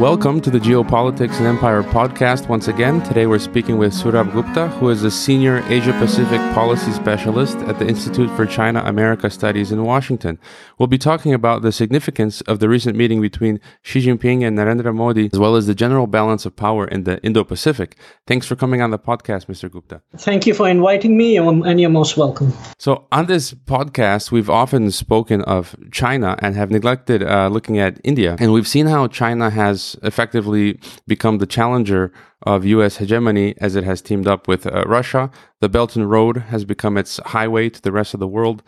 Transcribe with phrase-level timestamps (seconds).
[0.00, 3.02] Welcome to the Geopolitics and Empire podcast once again.
[3.02, 7.78] Today we're speaking with Sourabh Gupta, who is a senior Asia Pacific policy specialist at
[7.78, 10.38] the Institute for China America Studies in Washington.
[10.78, 14.94] We'll be talking about the significance of the recent meeting between Xi Jinping and Narendra
[14.94, 17.98] Modi, as well as the general balance of power in the Indo Pacific.
[18.26, 19.70] Thanks for coming on the podcast, Mr.
[19.70, 20.00] Gupta.
[20.16, 22.54] Thank you for inviting me, and you're most welcome.
[22.78, 28.00] So, on this podcast, we've often spoken of China and have neglected uh, looking at
[28.02, 28.36] India.
[28.40, 32.12] And we've seen how China has effectively become the challenger
[32.42, 35.30] of US hegemony as it has teamed up with uh, Russia.
[35.60, 38.62] The Belt and Road has become its highway to the rest of the world.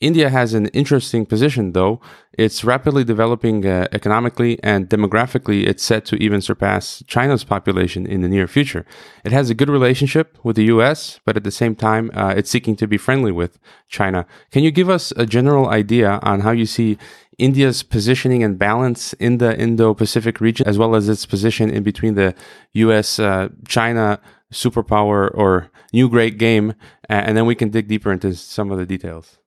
[0.00, 2.02] India has an interesting position, though.
[2.34, 5.66] It's rapidly developing uh, economically and demographically.
[5.66, 8.84] It's set to even surpass China's population in the near future.
[9.24, 12.50] It has a good relationship with the US, but at the same time, uh, it's
[12.50, 14.26] seeking to be friendly with China.
[14.50, 16.98] Can you give us a general idea on how you see
[17.38, 21.82] India's positioning and balance in the Indo Pacific region, as well as its position in
[21.82, 22.34] between the
[22.74, 24.20] US uh, China
[24.52, 26.74] superpower or new great game?
[27.08, 29.38] And then we can dig deeper into some of the details.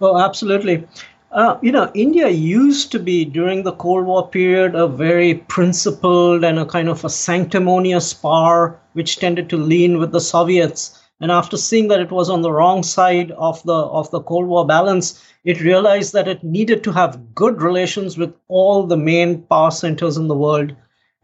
[0.00, 0.86] Oh, absolutely.
[1.30, 6.42] Uh, you know, India used to be during the Cold War period a very principled
[6.42, 10.98] and a kind of a sanctimonious power which tended to lean with the Soviets.
[11.20, 14.46] And after seeing that it was on the wrong side of the of the Cold
[14.46, 19.42] War balance, it realized that it needed to have good relations with all the main
[19.42, 20.74] power centers in the world.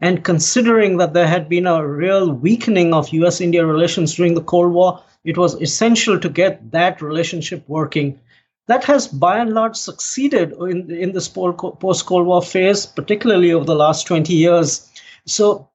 [0.01, 4.43] And considering that there had been a real weakening of US India relations during the
[4.43, 8.19] Cold War, it was essential to get that relationship working.
[8.67, 13.65] That has by and large succeeded in, in this post Cold War phase, particularly over
[13.65, 14.89] the last 20 years.
[15.25, 15.69] So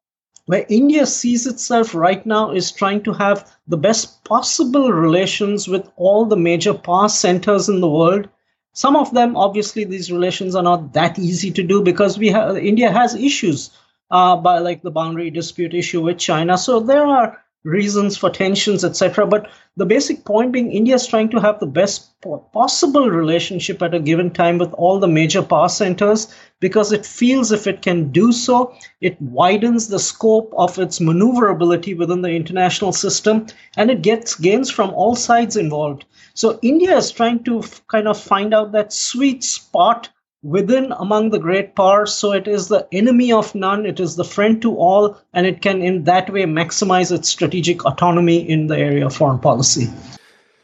[0.46, 5.88] where India sees itself right now is trying to have the best possible relations with
[5.94, 8.28] all the major power centers in the world.
[8.72, 12.56] Some of them, obviously, these relations are not that easy to do because we have
[12.56, 13.70] India has issues,
[14.10, 16.58] uh, by like the boundary dispute issue with China.
[16.58, 19.26] So there are reasons for tensions, etc.
[19.26, 22.10] But the basic point being, India is trying to have the best
[22.52, 27.52] possible relationship at a given time with all the major power centers because it feels
[27.52, 32.92] if it can do so, it widens the scope of its maneuverability within the international
[32.92, 33.46] system
[33.76, 36.04] and it gets gains from all sides involved.
[36.34, 40.08] So India is trying to kind of find out that sweet spot
[40.42, 42.14] within among the great powers.
[42.14, 45.62] So it is the enemy of none, it is the friend to all, and it
[45.62, 49.88] can in that way maximize its strategic autonomy in the area of foreign policy.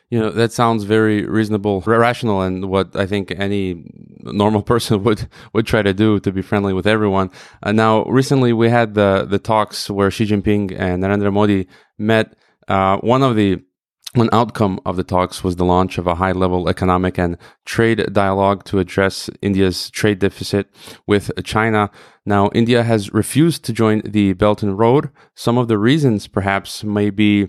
[0.09, 3.82] You know, that sounds very reasonable, rational, and what I think any
[4.22, 7.31] normal person would, would try to do to be friendly with everyone.
[7.62, 11.66] Uh, now, recently we had the, the talks where Xi Jinping and Narendra Modi
[11.98, 12.37] met.
[12.69, 13.62] Uh, one of the
[14.16, 18.12] one outcome of the talks was the launch of a high level economic and trade
[18.12, 20.69] dialogue to address India's trade deficit
[21.06, 21.91] with China.
[22.25, 25.10] Now, India has refused to join the Belt and Road.
[25.34, 27.49] Some of the reasons perhaps may be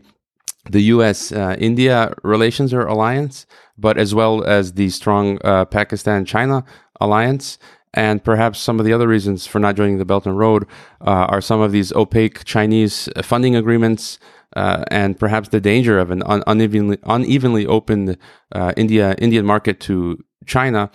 [0.70, 3.46] the US uh, India relations or alliance,
[3.78, 6.66] but as well as the strong uh, Pakistan China
[7.00, 7.58] alliance.
[7.94, 10.68] And perhaps some of the other reasons for not joining the Belt and Road
[11.02, 14.20] uh, are some of these opaque Chinese funding agreements,
[14.58, 18.18] uh, and perhaps the danger of an un- unevenly unevenly opened
[18.54, 20.90] uh, India Indian market to China,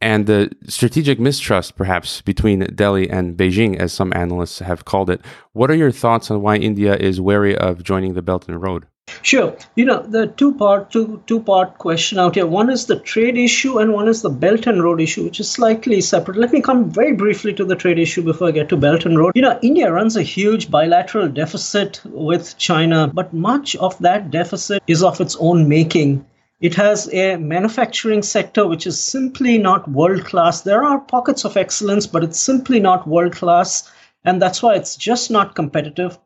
[0.00, 5.20] and the strategic mistrust perhaps between Delhi and Beijing, as some analysts have called it.
[5.52, 8.86] What are your thoughts on why India is wary of joining the Belt and Road?
[9.22, 9.56] Sure.
[9.74, 12.46] You know, the two part two two part question out here.
[12.46, 15.50] One is the trade issue and one is the Belt and Road issue, which is
[15.50, 16.36] slightly separate.
[16.36, 19.18] Let me come very briefly to the trade issue before I get to Belt and
[19.18, 19.32] Road.
[19.34, 24.82] You know, India runs a huge bilateral deficit with China, but much of that deficit
[24.86, 26.24] is of its own making.
[26.60, 30.62] It has a manufacturing sector which is simply not world class.
[30.62, 33.88] There are pockets of excellence, but it's simply not world class.
[34.24, 36.18] And that's why it's just not competitive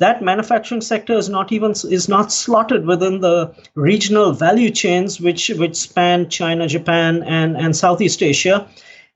[0.00, 5.48] that manufacturing sector is not even is not slotted within the regional value chains which
[5.50, 8.66] which span China, Japan, and and Southeast Asia.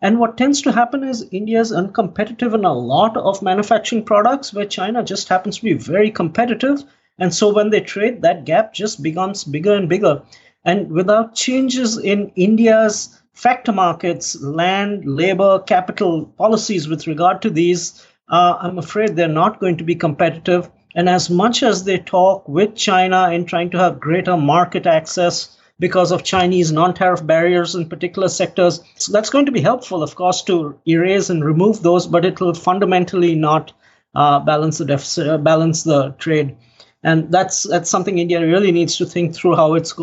[0.02, 4.52] And what tends to happen is India is uncompetitive in a lot of manufacturing products
[4.52, 6.84] where China just happens to be very competitive.
[7.18, 10.20] And so when they trade, that gap just becomes bigger and bigger.
[10.64, 18.06] And without changes in India's factor markets, land, labor, capital policies with regard to these,
[18.28, 20.70] uh, I'm afraid they're not going to be competitive.
[20.94, 25.56] And as much as they talk with China in trying to have greater market access
[25.80, 30.02] because of Chinese non tariff barriers in particular sectors, so that's going to be helpful,
[30.02, 33.72] of course, to erase and remove those, but it will fundamentally not
[34.14, 36.56] uh, balance the deficit, uh, balance the trade.
[37.02, 39.94] And that's that's something India really needs to think through how it's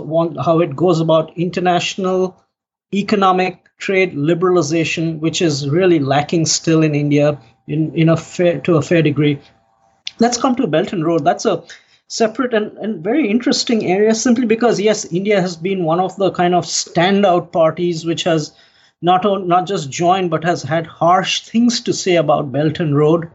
[0.45, 2.37] how it goes about international
[2.93, 8.77] economic trade liberalization, which is really lacking still in India in, in a fair, to
[8.77, 9.39] a fair degree.
[10.19, 11.23] Let's come to Belt and Road.
[11.23, 11.63] That's a
[12.07, 16.31] separate and, and very interesting area simply because, yes, India has been one of the
[16.31, 18.53] kind of standout parties which has
[19.01, 22.97] not, on, not just joined but has had harsh things to say about Belt and
[22.97, 23.31] Road.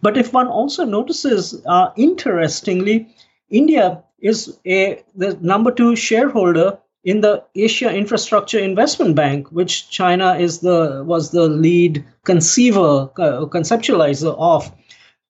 [0.00, 3.14] But if one also notices, uh, interestingly,
[3.50, 10.34] India is a the number two shareholder in the Asia Infrastructure Investment Bank, which China
[10.34, 14.72] is the was the lead conceiver uh, conceptualizer of.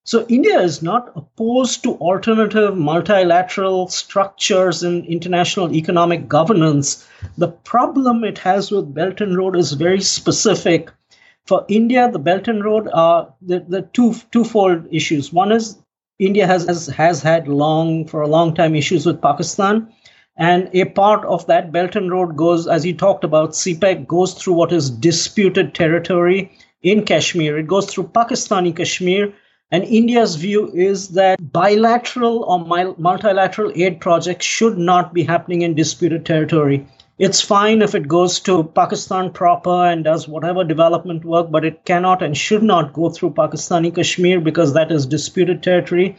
[0.04, 7.06] So India is not opposed to alternative multilateral structures in international economic governance.
[7.38, 10.90] The problem it has with Belt and Road is very specific.
[11.46, 15.32] For India, the Belt and Road are the, the two twofold issues.
[15.32, 15.78] One is
[16.18, 19.92] India has, has has had long for a long time issues with Pakistan
[20.42, 24.34] and a part of that Belt and Road goes, as you talked about, CPEC goes
[24.34, 26.50] through what is disputed territory
[26.82, 27.58] in Kashmir.
[27.58, 29.32] It goes through Pakistani Kashmir.
[29.70, 32.58] And India's view is that bilateral or
[32.98, 36.88] multilateral aid projects should not be happening in disputed territory.
[37.20, 41.84] It's fine if it goes to Pakistan proper and does whatever development work, but it
[41.84, 46.16] cannot and should not go through Pakistani Kashmir because that is disputed territory.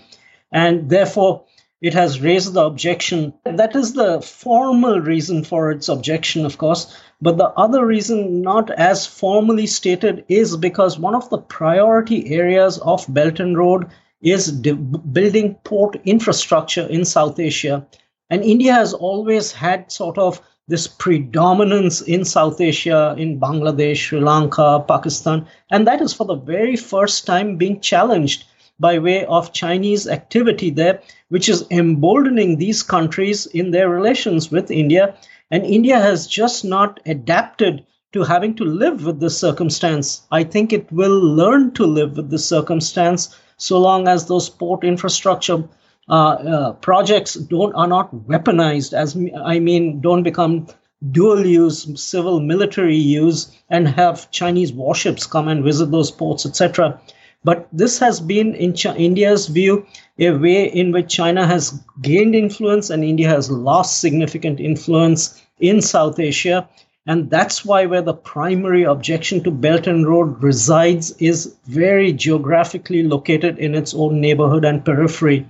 [0.50, 1.44] And therefore,
[1.84, 3.34] it has raised the objection.
[3.44, 6.98] That is the formal reason for its objection, of course.
[7.22, 12.78] But the other reason, not as formally stated, is because one of the priority areas
[12.80, 13.88] of Belt and Road
[14.22, 17.86] is de- building port infrastructure in South Asia.
[18.30, 24.22] And India has always had sort of this predominance in South Asia, in Bangladesh, Sri
[24.22, 25.46] Lanka, Pakistan.
[25.70, 28.46] And that is for the very first time being challenged
[28.80, 34.72] by way of Chinese activity there, which is emboldening these countries in their relations with
[34.72, 35.16] India.
[35.52, 40.22] And India has just not adapted to having to live with this circumstance.
[40.32, 44.84] I think it will learn to live with this circumstance so long as those port
[44.84, 45.64] infrastructure
[46.10, 48.94] uh, uh, projects don't are not weaponized.
[48.94, 50.68] As I mean, don't become
[51.12, 57.00] dual use, civil military use, and have Chinese warships come and visit those ports, etc.
[57.44, 59.86] But this has been, in Ch- India's view,
[60.18, 65.82] a way in which China has gained influence and India has lost significant influence in
[65.82, 66.68] South Asia.
[67.06, 73.04] And that's why where the primary objection to Belt and Road resides is very geographically
[73.04, 75.46] located in its own neighborhood and periphery.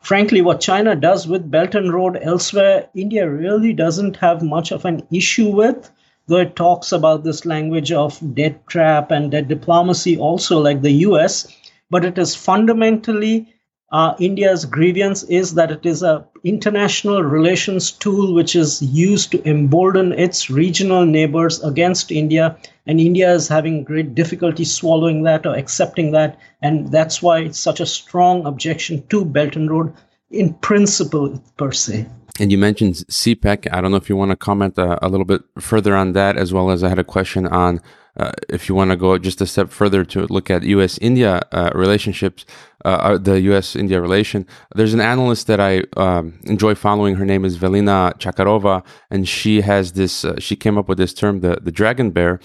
[0.00, 4.84] Frankly, what China does with Belt and Road elsewhere, India really doesn't have much of
[4.84, 5.90] an issue with
[6.36, 11.46] it talks about this language of debt trap and debt diplomacy also like the us
[11.90, 13.52] but it is fundamentally
[13.90, 19.48] uh, india's grievance is that it is a international relations tool which is used to
[19.48, 22.56] embolden its regional neighbors against india.
[22.86, 26.38] And india is having great difficulty swallowing that or accepting that.
[26.62, 29.92] And that's why it's such a strong objection to belt and road
[30.30, 32.06] in principle per se
[32.40, 33.66] and you mentioned CPEC.
[33.72, 36.36] I don't know if you want to comment uh, a little bit further on that,
[36.36, 37.80] as well as I had a question on
[38.18, 40.98] uh, if you want to go just a step further to look at U.S.
[40.98, 42.44] India uh, relationships,
[42.84, 43.76] uh, uh, the U.S.
[43.76, 44.44] India relation.
[44.74, 47.14] There's an analyst that I um, enjoy following.
[47.14, 50.24] Her name is Velina Tchakarova, and she has this.
[50.38, 52.40] She came up with this term, the the dragon bear.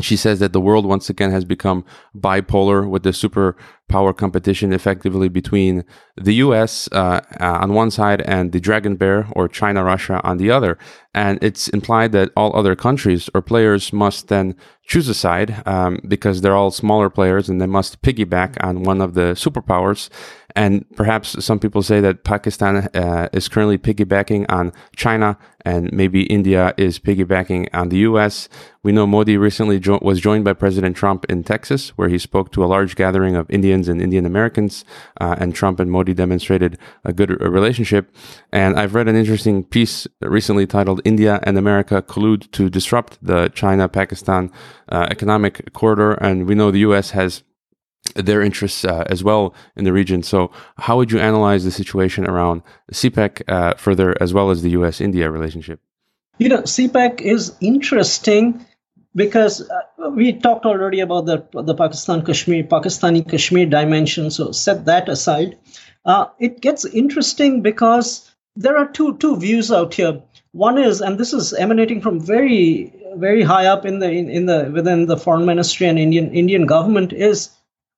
[0.00, 1.84] She says that the world once again has become
[2.14, 5.84] bipolar with the superpower competition effectively between
[6.16, 10.36] the US uh, uh, on one side and the dragon bear or China, Russia on
[10.36, 10.78] the other.
[11.14, 14.54] And it's implied that all other countries or players must then
[14.86, 19.00] choose a side um, because they're all smaller players and they must piggyback on one
[19.00, 20.10] of the superpowers.
[20.56, 26.22] And perhaps some people say that Pakistan uh, is currently piggybacking on China and maybe
[26.22, 28.48] India is piggybacking on the US.
[28.82, 32.52] We know Modi recently jo- was joined by President Trump in Texas, where he spoke
[32.52, 34.84] to a large gathering of Indians and Indian Americans.
[35.20, 38.14] Uh, and Trump and Modi demonstrated a good relationship.
[38.50, 43.48] And I've read an interesting piece recently titled India and America Collude to Disrupt the
[43.48, 44.50] China Pakistan
[44.88, 46.12] uh, Economic Corridor.
[46.12, 47.42] And we know the US has
[48.14, 50.22] their interests uh, as well in the region.
[50.22, 54.70] So, how would you analyze the situation around CPEC uh, further, as well as the
[54.70, 55.00] U.S.
[55.00, 55.80] India relationship?
[56.38, 58.64] You know, CPEC is interesting
[59.14, 64.30] because uh, we talked already about the the Pakistan Kashmir Pakistani Kashmir dimension.
[64.30, 65.56] So, set that aside.
[66.04, 70.22] Uh, it gets interesting because there are two two views out here.
[70.52, 74.46] One is, and this is emanating from very very high up in the in, in
[74.46, 77.50] the within the foreign ministry and Indian Indian government, is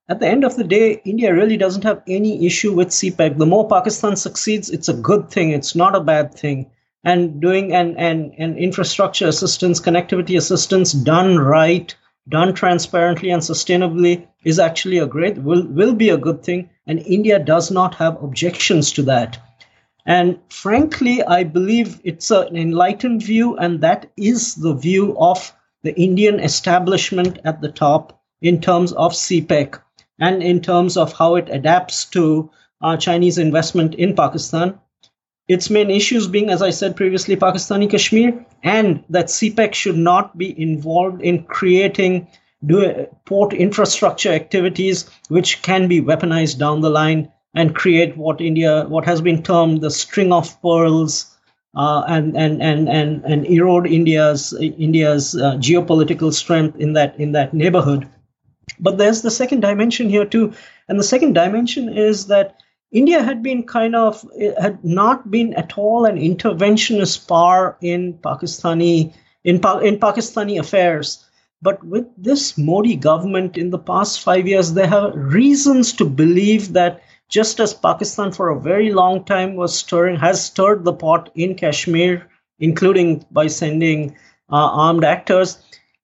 [0.09, 3.37] at the end of the day, India really doesn't have any issue with CPEC.
[3.37, 5.50] The more Pakistan succeeds, it's a good thing.
[5.50, 6.71] It's not a bad thing.
[7.05, 11.95] And doing an, an, an infrastructure assistance, connectivity assistance done right
[12.29, 16.99] done transparently and sustainably is actually a great will will be a good thing and
[17.07, 19.38] india does not have objections to that
[20.05, 25.95] and frankly i believe it's an enlightened view and that is the view of the
[25.99, 29.81] indian establishment at the top in terms of cpec
[30.19, 32.51] and in terms of how it adapts to
[32.83, 34.79] uh, chinese investment in pakistan
[35.49, 40.37] its main issues being, as I said previously, Pakistani Kashmir, and that CPEC should not
[40.37, 42.29] be involved in creating
[43.25, 49.07] port infrastructure activities which can be weaponized down the line and create what India, what
[49.07, 51.35] has been termed the string of pearls,
[51.75, 57.33] uh, and, and and and and erode India's India's uh, geopolitical strength in that in
[57.33, 58.09] that neighborhood.
[58.81, 60.53] But there's the second dimension here too,
[60.89, 62.61] and the second dimension is that
[62.91, 64.25] India had been kind of
[64.61, 69.13] had not been at all an interventionist power in Pakistani
[69.45, 71.25] in, in Pakistani affairs.
[71.61, 76.73] But with this Modi government in the past five years, they have reasons to believe
[76.75, 81.31] that just as Pakistan for a very long time was stirring, has stirred the pot
[81.35, 82.27] in Kashmir,
[82.59, 84.17] including by sending
[84.51, 85.59] uh, armed actors,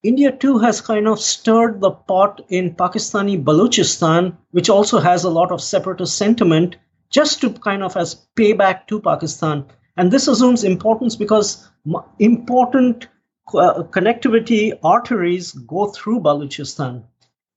[0.05, 5.31] India too has kind of stirred the pot in Pakistani Balochistan, which also has a
[5.31, 6.77] lot of separatist sentiment,
[7.09, 9.65] just to kind of as payback to Pakistan.
[9.97, 11.71] And this assumes importance because
[12.19, 13.09] important
[13.55, 17.05] uh, connectivity arteries go through Balochistan.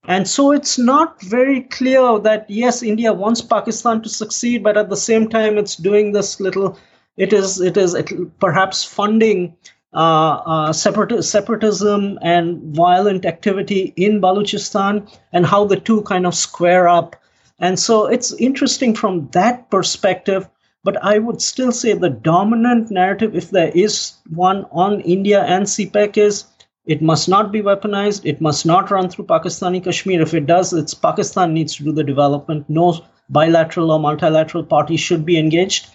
[0.06, 4.90] And so it's not very clear that, yes, India wants Pakistan to succeed, but at
[4.90, 6.80] the same time, it's doing this little,
[7.18, 7.94] it is, it is
[8.40, 9.58] perhaps funding
[9.98, 16.36] Uh, uh, separat- separatism and violent activity in Balochistan and how the two kind of
[16.36, 17.16] square up.
[17.58, 20.48] And so it's interesting from that perspective.
[20.84, 25.66] But I would still say the dominant narrative, if there is one on India and
[25.66, 26.46] CPEC, is
[26.86, 28.22] it must not be weaponized.
[28.24, 30.22] It must not run through Pakistani Kashmir.
[30.22, 32.70] If it does, it's Pakistan needs to do the development.
[32.70, 35.88] No bilateral or multilateral party should be engaged.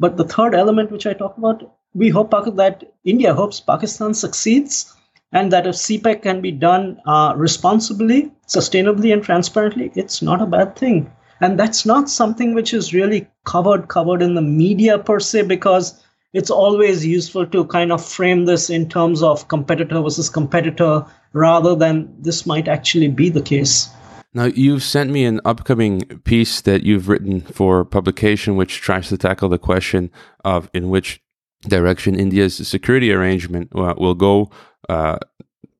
[0.00, 4.94] But the third element, which I talk about, we hope that India hopes Pakistan succeeds
[5.32, 10.46] and that if CPEC can be done uh, responsibly, sustainably, and transparently, it's not a
[10.46, 11.10] bad thing.
[11.40, 16.02] And that's not something which is really covered covered in the media per se, because
[16.32, 21.74] it's always useful to kind of frame this in terms of competitor versus competitor, rather
[21.74, 23.88] than this might actually be the case.
[24.34, 29.16] Now, you've sent me an upcoming piece that you've written for publication, which tries to
[29.16, 30.10] tackle the question
[30.44, 31.22] of in which
[31.68, 34.50] direction India's security arrangement uh, will go.
[34.88, 35.18] Uh,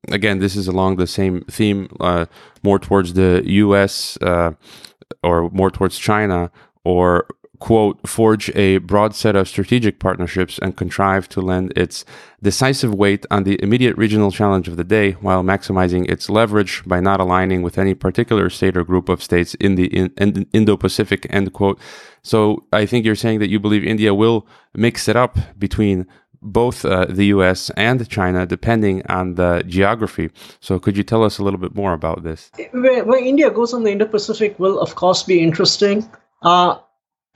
[0.08, 2.26] again, this is along the same theme, uh,
[2.62, 4.18] more towards the U.S.
[5.22, 6.50] Or more towards China,
[6.84, 7.26] or
[7.58, 12.04] quote, forge a broad set of strategic partnerships and contrive to lend its
[12.42, 17.00] decisive weight on the immediate regional challenge of the day while maximizing its leverage by
[17.00, 21.26] not aligning with any particular state or group of states in the in, in Indo-Pacific,
[21.30, 21.78] end quote.
[22.22, 26.06] So I think you're saying that you believe India will mix it up between
[26.42, 30.30] both uh, the US and China, depending on the geography.
[30.60, 32.50] So, could you tell us a little bit more about this?
[32.72, 36.08] Where, where India goes on the Indo Pacific will, of course, be interesting.
[36.42, 36.78] Uh,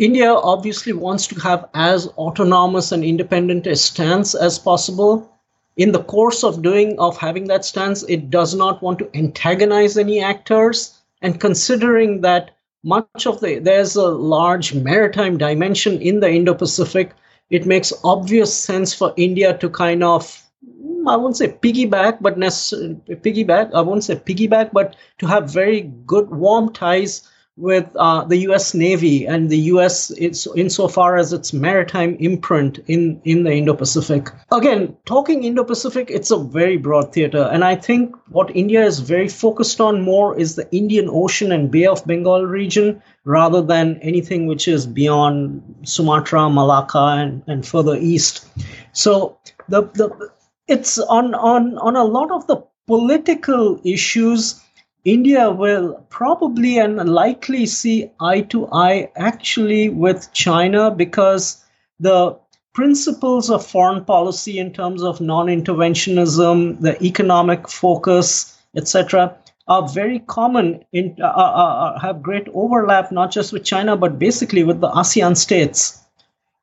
[0.00, 5.30] India obviously wants to have as autonomous and independent a stance as possible.
[5.76, 9.98] In the course of doing of having that stance, it does not want to antagonize
[9.98, 10.98] any actors.
[11.20, 12.52] And considering that
[12.82, 17.12] much of the there's a large maritime dimension in the Indo-Pacific.
[17.50, 22.38] It makes obvious sense for India to kind of hmm, I won't say piggyback, but
[22.38, 23.74] piggyback.
[23.74, 28.74] I won't say piggyback, but to have very good warm ties with uh, the U.S.
[28.74, 30.10] Navy and the U.S.
[30.12, 34.28] It's insofar as its maritime imprint in in the Indo-Pacific.
[34.50, 39.28] Again, talking Indo-Pacific, it's a very broad theater, and I think what India is very
[39.28, 44.46] focused on more is the Indian Ocean and Bay of Bengal region, rather than anything
[44.46, 48.46] which is beyond Sumatra, Malacca, and, and further east.
[48.92, 49.38] So
[49.68, 50.30] the the
[50.66, 54.60] it's on on on a lot of the political issues
[55.04, 61.64] India will probably and likely see eye to eye actually with China because
[61.98, 62.38] the
[62.74, 69.36] principles of foreign policy in terms of non-interventionism, the economic focus, etc.,
[69.68, 74.18] are very common in uh, uh, uh, have great overlap not just with China but
[74.18, 75.98] basically with the ASEAN states.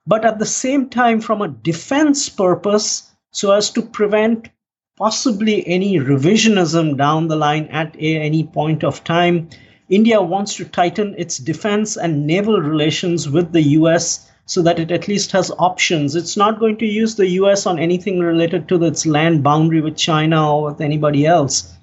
[0.06, 4.50] But at the same time, from a defense purpose, so as to prevent
[4.98, 9.50] possibly any revisionism down the line at any point of time.
[9.90, 14.92] India wants to tighten its defense and naval relations with the US so that it
[14.92, 16.16] at least has options.
[16.16, 19.96] It's not going to use the US on anything related to its land boundary with
[19.96, 21.74] China or with anybody else.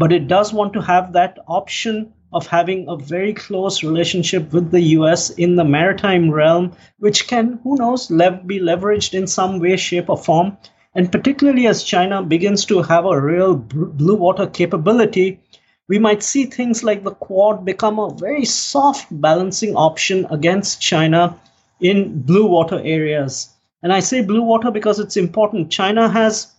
[0.00, 4.70] but it does want to have that option of having a very close relationship with
[4.70, 9.58] the US in the maritime realm, which can, who knows, lev- be leveraged in some
[9.60, 10.56] way, shape, or form.
[10.92, 15.38] And particularly as China begins to have a real blue water capability,
[15.88, 21.38] we might see things like the Quad become a very soft balancing option against China
[21.80, 23.50] in blue water areas.
[23.84, 25.70] And I say blue water because it's important.
[25.70, 26.52] China has,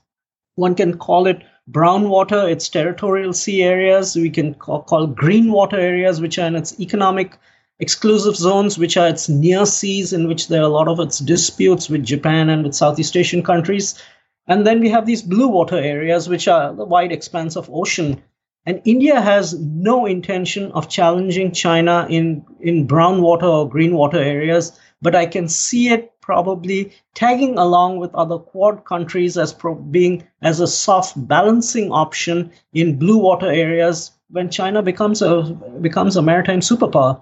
[0.55, 4.15] one can call it brown water, its territorial sea areas.
[4.15, 7.38] We can call, green water areas, which are in its economic
[7.79, 11.19] exclusive zones, which are its near seas, in which there are a lot of its
[11.19, 14.01] disputes with Japan and with Southeast Asian countries.
[14.48, 18.21] And then we have these blue water areas, which are the wide expanse of ocean.
[18.65, 24.19] And India has no intention of challenging China in, in brown water or green water
[24.19, 29.75] areas, but I can see it probably tagging along with other quad countries as pro-
[29.75, 35.41] being as a soft balancing option in blue water areas when China becomes a
[35.81, 37.19] becomes a maritime superpower.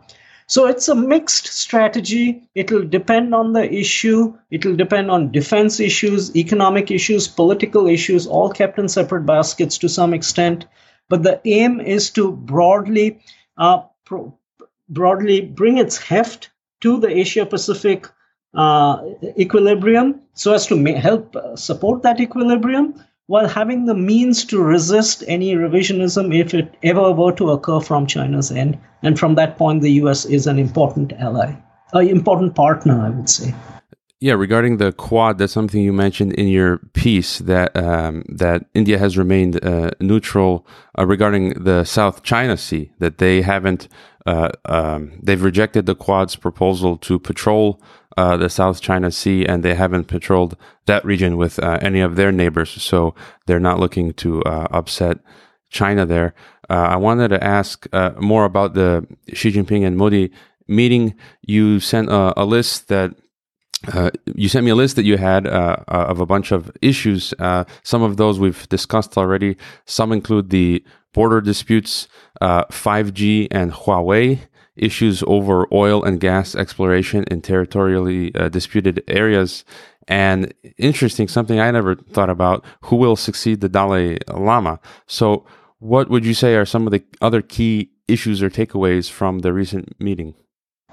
[0.49, 2.41] So it's a mixed strategy.
[2.55, 4.35] It'll depend on the issue.
[4.49, 9.87] It'll depend on defense issues, economic issues, political issues, all kept in separate baskets to
[9.87, 10.65] some extent.
[11.07, 13.19] But the aim is to broadly,
[13.59, 14.35] uh, pro-
[14.89, 16.49] broadly bring its heft
[16.81, 18.07] to the Asia Pacific
[18.55, 19.03] uh,
[19.37, 22.95] equilibrium so as to ma- help uh, support that equilibrium
[23.29, 28.07] while having the means to resist any revisionism if it ever were to occur from
[28.07, 28.75] China's end.
[29.03, 31.53] And from that point, the US is an important ally,
[31.93, 33.53] an important partner, I would say.
[34.21, 38.97] Yeah, regarding the Quad, that's something you mentioned in your piece that um, that India
[38.97, 42.91] has remained uh, neutral uh, regarding the South China Sea.
[42.99, 43.87] That they haven't,
[44.25, 47.81] uh, um, they've rejected the Quad's proposal to patrol
[48.17, 52.17] uh, the South China Sea, and they haven't patrolled that region with uh, any of
[52.17, 52.71] their neighbors.
[52.71, 55.19] So they're not looking to uh, upset
[55.69, 56.33] China there.
[56.69, 57.87] I wanted to ask
[58.19, 60.31] more about the Xi Jinping and Modi
[60.67, 61.15] meeting.
[61.41, 63.15] You sent a list that
[63.87, 66.71] uh, you sent me a list that you had uh, uh, of a bunch of
[66.81, 67.33] issues.
[67.39, 69.55] Uh, some of those we've discussed already.
[69.85, 72.07] Some include the border disputes,
[72.41, 74.39] 5G uh, and Huawei,
[74.75, 79.65] issues over oil and gas exploration in territorially disputed areas.
[80.07, 84.79] And interesting, something I never thought about who will succeed the Dalai Lama.
[85.05, 85.45] So,
[85.79, 89.53] what would you say are some of the other key issues or takeaways from the
[89.53, 90.33] recent meeting?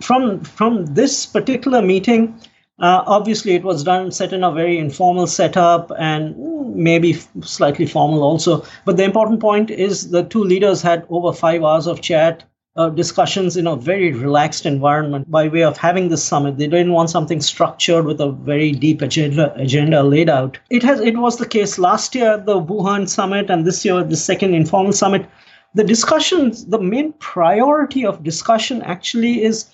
[0.02, 2.38] From, from this particular meeting,
[2.78, 6.36] uh, obviously, it was done set in a very informal setup and
[6.74, 8.64] maybe slightly formal also.
[8.84, 12.44] But the important point is the two leaders had over five hours of chat,
[12.76, 16.58] uh, discussions in a very relaxed environment by way of having this summit.
[16.58, 20.58] They didn't want something structured with a very deep agenda agenda laid out.
[20.68, 24.04] It has it was the case last year at the Wuhan summit and this year
[24.04, 25.26] the second informal summit.
[25.74, 29.70] The discussions, the main priority of discussion actually is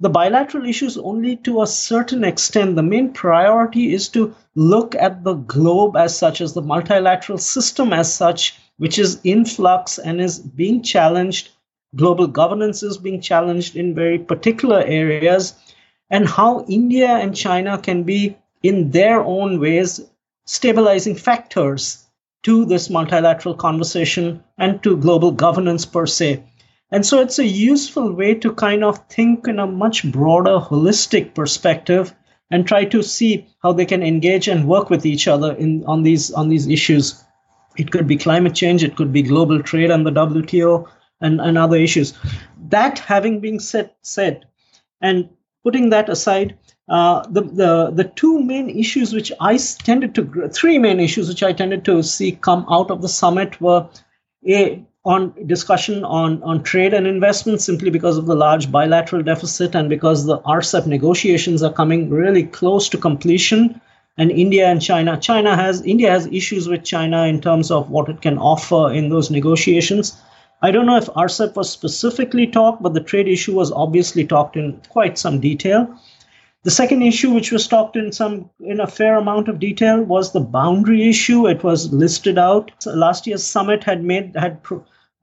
[0.00, 2.74] the bilateral issues only to a certain extent.
[2.74, 7.92] The main priority is to look at the globe as such, as the multilateral system
[7.92, 11.50] as such, which is in flux and is being challenged.
[11.94, 15.54] Global governance is being challenged in very particular areas,
[16.08, 20.00] and how India and China can be, in their own ways,
[20.46, 22.06] stabilizing factors
[22.42, 26.42] to this multilateral conversation and to global governance per se.
[26.92, 31.34] And so it's a useful way to kind of think in a much broader, holistic
[31.34, 32.14] perspective
[32.50, 36.02] and try to see how they can engage and work with each other in on
[36.02, 37.22] these on these issues.
[37.76, 40.88] It could be climate change, it could be global trade and the WTO
[41.20, 42.14] and, and other issues.
[42.68, 44.46] That having been said said,
[45.00, 45.28] and
[45.62, 50.78] putting that aside, uh, the, the the two main issues which I tended to three
[50.78, 53.88] main issues which I tended to see come out of the summit were
[54.44, 59.74] a on discussion on, on trade and investment simply because of the large bilateral deficit
[59.74, 63.80] and because the RCEP negotiations are coming really close to completion.
[64.18, 68.10] And India and China, China has India has issues with China in terms of what
[68.10, 70.20] it can offer in those negotiations.
[70.60, 74.56] I don't know if RCEP was specifically talked, but the trade issue was obviously talked
[74.56, 75.98] in quite some detail.
[76.62, 80.32] The second issue, which was talked in some in a fair amount of detail, was
[80.32, 81.46] the boundary issue.
[81.46, 82.70] It was listed out.
[82.84, 84.58] Last year's summit had made had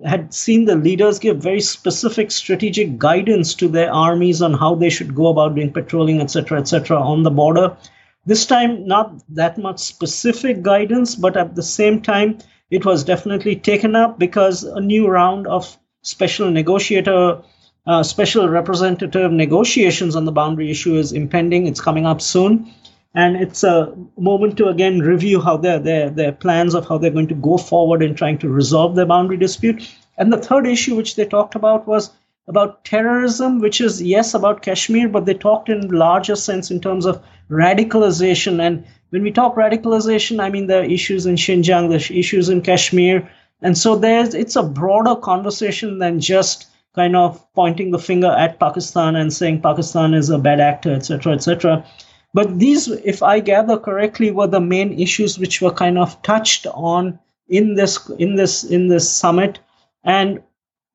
[0.04, 4.90] had seen the leaders give very specific strategic guidance to their armies on how they
[4.90, 7.78] should go about doing patrolling, etc., etc., on the border.
[8.26, 12.40] This time, not that much specific guidance, but at the same time,
[12.72, 17.42] it was definitely taken up because a new round of special negotiator
[17.88, 21.68] uh, special representative negotiations on the boundary issue is impending.
[21.68, 22.72] It's coming up soon.
[23.18, 27.16] and it's a moment to again review how their their their plans of how they're
[27.18, 29.90] going to go forward in trying to resolve their boundary dispute.
[30.18, 32.12] And the third issue which they talked about was
[32.48, 37.06] about terrorism, which is yes about Kashmir, but they talked in larger sense in terms
[37.06, 38.62] of radicalization.
[38.62, 43.30] And when we talk radicalization, I mean are issues in Xinjiang, there's issues in Kashmir,
[43.62, 48.60] and so there's it's a broader conversation than just kind of pointing the finger at
[48.60, 51.86] Pakistan and saying Pakistan is a bad actor, etc., etc.
[52.34, 56.68] But these, if I gather correctly, were the main issues which were kind of touched
[56.68, 59.60] on in this in this in this summit,
[60.04, 60.42] and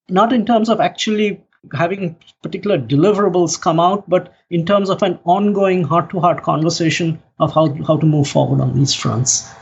[0.08, 1.40] not in terms of actually
[1.72, 7.66] having particular deliverables come out, but in terms of an ongoing heart-to-heart conversation of how
[7.86, 9.52] how to move forward on these fronts.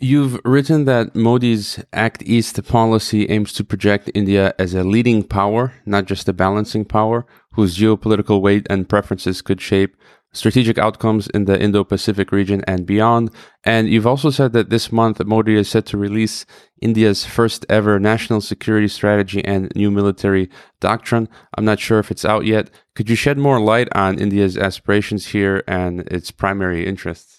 [0.00, 5.74] You've written that Modi's Act East policy aims to project India as a leading power,
[5.84, 9.96] not just a balancing power, whose geopolitical weight and preferences could shape
[10.32, 13.32] strategic outcomes in the Indo Pacific region and beyond.
[13.64, 16.46] And you've also said that this month Modi is set to release
[16.80, 21.28] India's first ever national security strategy and new military doctrine.
[21.56, 22.70] I'm not sure if it's out yet.
[22.94, 27.37] Could you shed more light on India's aspirations here and its primary interests?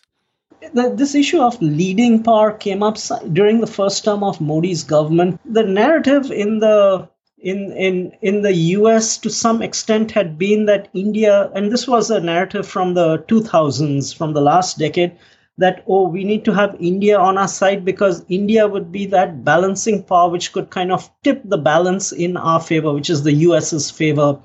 [0.73, 2.97] The, this issue of leading power came up
[3.31, 5.39] during the first term of Modi's government.
[5.45, 7.09] The narrative in the
[7.41, 12.11] in in in the US to some extent had been that India and this was
[12.11, 15.13] a narrative from the 2000s from the last decade
[15.57, 19.45] that oh we need to have India on our side because India would be that
[19.45, 23.33] balancing power which could kind of tip the balance in our favor which is the
[23.47, 24.37] US's favor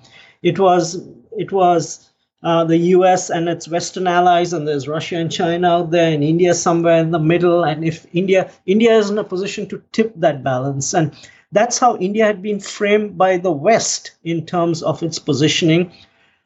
[0.43, 1.03] it was
[1.37, 2.11] it was
[2.45, 6.23] uh, the US and its Western allies, and there's Russia and China out there, and
[6.23, 7.65] India somewhere in the middle.
[7.65, 11.13] And if India, India is in a position to tip that balance, and
[11.53, 15.91] that's how India had been framed by the West in terms of its positioning.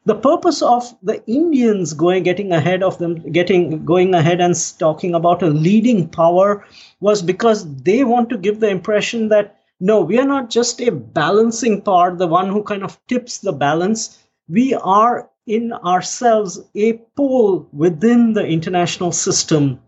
[0.05, 5.13] The purpose of the Indians going getting ahead of them, getting going ahead and talking
[5.13, 6.65] about a leading power
[7.01, 10.91] was because they want to give the impression that no, we are not just a
[10.91, 14.17] balancing part, the one who kind of tips the balance.
[14.47, 19.79] We are in ourselves a pole within the international system.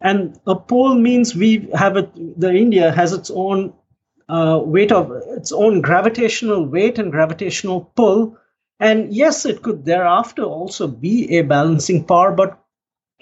[0.00, 3.72] And a pole means we have it, the India has its own
[4.28, 8.36] uh, weight of its own gravitational weight and gravitational pull.
[8.80, 12.58] And yes, it could thereafter also be a balancing power, but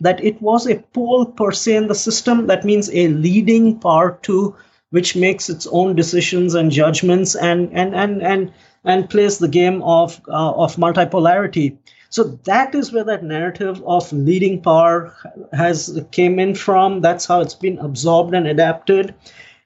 [0.00, 4.18] that it was a pole per se in the system, that means a leading power
[4.22, 4.56] too,
[4.90, 8.52] which makes its own decisions and judgments and and and and
[8.84, 11.76] and plays the game of uh, of multipolarity.
[12.10, 15.14] So that is where that narrative of leading power
[15.52, 17.00] has came in from.
[17.00, 19.14] That's how it's been absorbed and adapted.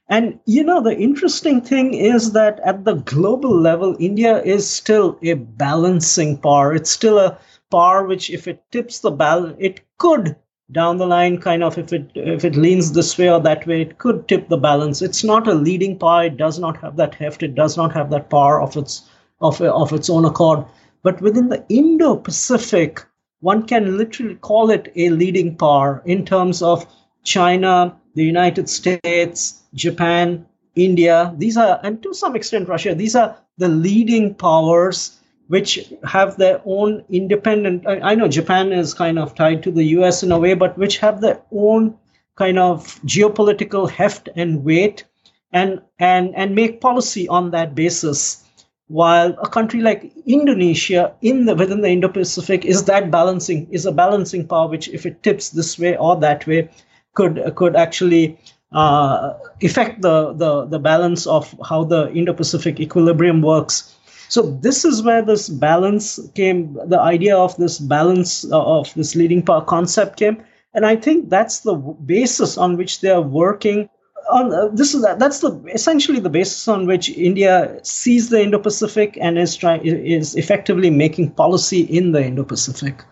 [0.09, 5.18] And you know, the interesting thing is that at the global level, India is still
[5.22, 6.72] a balancing power.
[6.72, 7.37] It's still a
[7.72, 10.37] power which, if it tips the balance, it could
[10.72, 13.83] down the line kind of if it if it leans this way or that way
[13.83, 15.02] it could tip the balance.
[15.02, 16.24] It's not a leading power.
[16.24, 17.42] It does not have that heft.
[17.42, 19.09] It does not have that power of its
[19.40, 20.64] of, of its own accord.
[21.02, 23.05] But within the indo-pacific
[23.40, 26.87] one can literally call it a leading power in terms of
[27.22, 33.37] china the united states Japan, India, these are, and to some extent Russia, these are
[33.59, 37.87] the leading powers which have their own independent.
[37.87, 40.77] I, I, know Japan is kind of tied to the US in a way, but
[40.77, 41.97] which have their own
[42.35, 45.05] kind of geopolitical heft and weight
[45.53, 48.43] and, and, and make policy on that basis.
[48.89, 53.91] While a country like Indonesia in the within the Indo-Pacific is that balancing is a
[53.91, 56.71] balancing power which if it tips this way or that way
[57.15, 58.39] could could actually
[58.73, 63.96] uh, affect the, the, the balance of how the Indo-Pacific equilibrium works.
[64.29, 69.15] So this is where this balance came, the idea of this balance uh, of this
[69.15, 70.43] leading power concept came.
[70.75, 73.89] And I think that's the basis on which they are working.
[74.31, 79.17] On uh, this is that's the essentially the basis on which India sees the Indo-Pacific
[79.21, 83.05] and is trying is effectively making policy in the Indo-Pacific.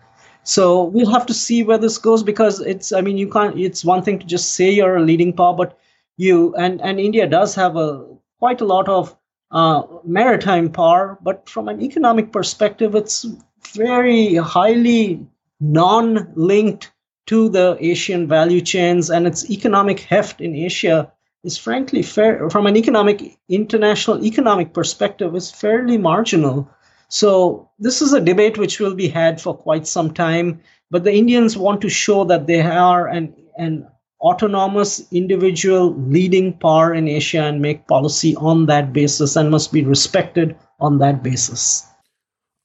[0.43, 3.85] So we'll have to see where this goes because it's I mean you can't it's
[3.85, 5.79] one thing to just say you're a leading power, but
[6.17, 8.05] you and and India does have a
[8.39, 9.15] quite a lot of
[9.51, 13.25] uh, maritime power, but from an economic perspective, it's
[13.73, 15.25] very highly
[15.59, 16.91] non-linked
[17.27, 21.11] to the Asian value chains, and its economic heft in Asia
[21.43, 26.69] is frankly fair from an economic international economic perspective is fairly marginal.
[27.07, 30.61] So this is a debate which will be had for quite some time.
[30.91, 33.87] But the Indians want to show that they are an, an
[34.21, 39.83] autonomous individual leading power in Asia and make policy on that basis and must be
[39.83, 41.85] respected on that basis.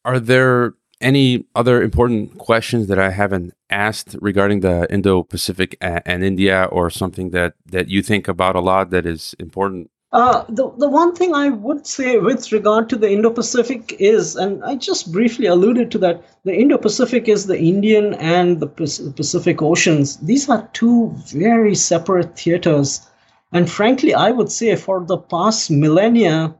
[0.04, 6.68] Are there any other important questions that I haven't asked regarding the Indo-Pacific and India,
[6.70, 9.90] or something that that you think about a lot that is important?
[10.12, 14.34] Uh, the, the one thing I would say with regard to the Indo Pacific is,
[14.34, 18.66] and I just briefly alluded to that, the Indo Pacific is the Indian and the
[18.66, 20.16] Pacific Oceans.
[20.16, 23.06] These are two very separate theaters.
[23.52, 26.56] And frankly, I would say for the past millennia,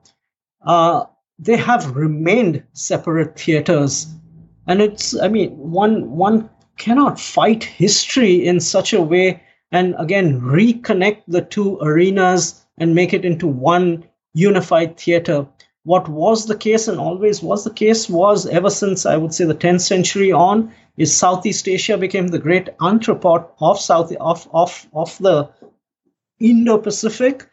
[0.65, 1.07] uh,
[1.41, 4.07] they have remained separate theaters.
[4.69, 10.41] And it's, I mean, one, one cannot fight history in such a way and again
[10.41, 15.47] reconnect the two arenas and make it into one unified theater.
[15.85, 19.45] What was the case and always was the case was ever since I would say
[19.45, 24.87] the 10th century on is Southeast Asia became the great entrepot of South of of
[24.93, 25.49] of the
[26.41, 27.47] Indo-Pacific,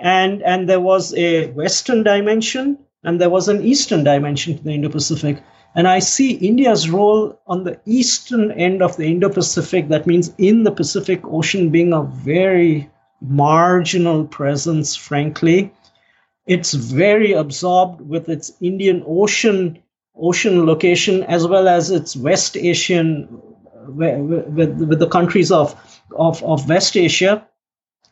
[0.00, 4.72] and and there was a Western dimension and there was an Eastern dimension to the
[4.72, 5.42] Indo-Pacific.
[5.74, 10.34] And I see India's role on the eastern end of the Indo Pacific, that means
[10.38, 15.72] in the Pacific Ocean, being a very marginal presence, frankly.
[16.46, 19.82] It's very absorbed with its Indian Ocean
[20.20, 23.28] ocean location as well as its West Asian
[23.86, 25.74] with, with, the countries of,
[26.16, 27.46] of, of West Asia.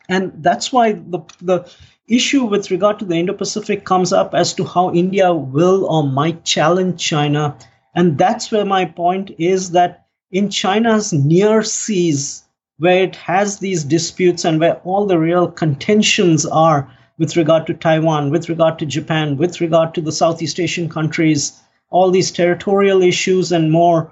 [0.09, 1.69] And that's why the, the
[2.07, 6.03] issue with regard to the Indo Pacific comes up as to how India will or
[6.03, 7.57] might challenge China.
[7.93, 12.43] And that's where my point is that in China's near seas,
[12.79, 17.73] where it has these disputes and where all the real contentions are with regard to
[17.73, 21.59] Taiwan, with regard to Japan, with regard to the Southeast Asian countries,
[21.89, 24.11] all these territorial issues and more.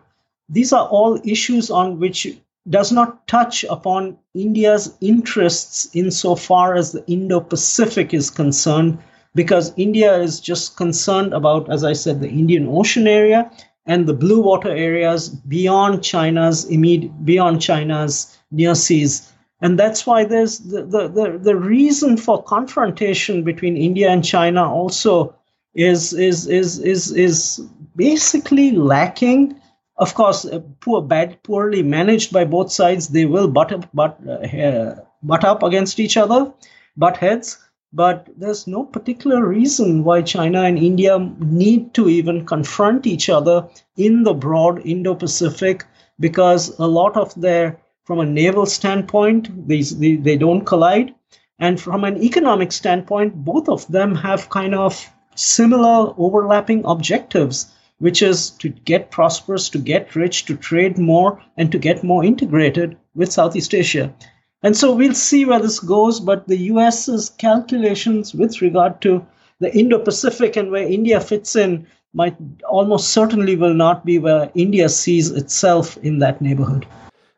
[0.49, 2.27] These are all issues on which
[2.67, 8.97] does not touch upon India's interests insofar as the Indo Pacific is concerned,
[9.35, 13.51] because India is just concerned about, as I said, the Indian Ocean area
[13.85, 19.31] and the blue water areas beyond China's immediate, beyond China's near seas.
[19.61, 24.69] And that's why there's the, the, the, the reason for confrontation between India and China
[24.69, 25.35] also
[25.73, 27.61] is, is, is, is, is
[27.95, 29.59] basically lacking.
[29.97, 34.19] Of course, uh, poor, bad, poorly managed by both sides, they will butt up, butt,
[34.27, 36.51] uh, butt up against each other,
[36.97, 37.57] butt heads.
[37.93, 43.69] But there's no particular reason why China and India need to even confront each other
[43.95, 45.85] in the broad Indo Pacific
[46.19, 51.13] because a lot of their from a naval standpoint, these they, they don't collide.
[51.57, 58.21] And from an economic standpoint, both of them have kind of similar overlapping objectives, which
[58.21, 62.97] is to get prosperous, to get rich, to trade more, and to get more integrated
[63.15, 64.13] with Southeast Asia.
[64.61, 69.25] And so we'll see where this goes, but the US's calculations with regard to
[69.59, 72.35] the Indo Pacific and where India fits in might
[72.69, 76.85] almost certainly will not be where India sees itself in that neighborhood.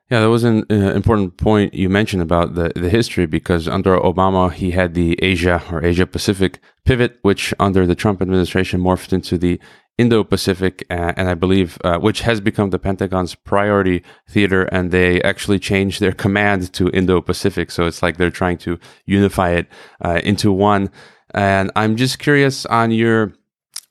[0.09, 3.97] Yeah, that was an uh, important point you mentioned about the, the history because under
[3.97, 9.11] Obama, he had the Asia or Asia Pacific pivot, which under the Trump administration morphed
[9.11, 9.59] into the
[9.97, 14.91] Indo Pacific, uh, and I believe, uh, which has become the Pentagon's priority theater, and
[14.91, 17.69] they actually changed their command to Indo Pacific.
[17.69, 19.67] So it's like they're trying to unify it
[20.05, 20.89] uh, into one.
[21.31, 23.33] And I'm just curious on your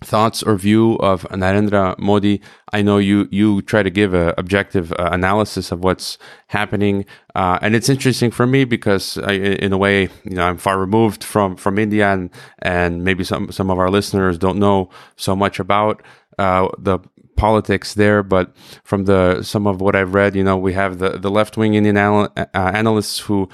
[0.04, 2.40] thoughts or view of Narendra Modi.
[2.72, 7.58] I know you you try to give a objective uh, analysis of what's happening, uh,
[7.62, 11.24] and it's interesting for me because I, in a way, you know, I'm far removed
[11.24, 12.30] from from India, and
[12.60, 16.02] and maybe some some of our listeners don't know so much about
[16.38, 16.98] uh, the
[17.36, 18.22] politics there.
[18.22, 18.54] But
[18.84, 21.74] from the some of what I've read, you know, we have the the left wing
[21.74, 23.48] Indian anal- uh, analysts who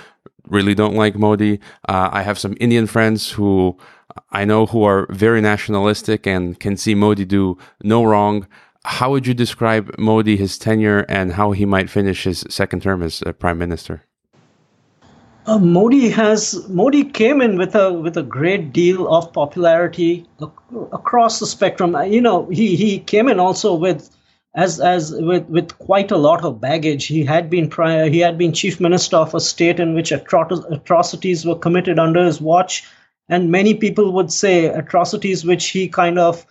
[0.49, 1.61] really don't like Modi.
[1.89, 3.79] Uh, I have some Indian friends who
[4.31, 8.47] I know who are very nationalistic and can see Modi do no wrong.
[8.85, 13.03] How would you describe Modi, his tenure, and how he might finish his second term
[13.03, 14.03] as prime minister?
[15.47, 20.25] Uh, Modi has Modi came in with a with a great deal of popularity
[20.93, 21.97] across the spectrum.
[21.97, 24.09] Uh, you know, he he came in also with
[24.55, 27.07] as as with with quite a lot of baggage.
[27.07, 31.45] He had been prior, he had been chief minister of a state in which atrocities
[31.45, 32.85] were committed under his watch
[33.33, 36.45] and many people would say atrocities which he kind of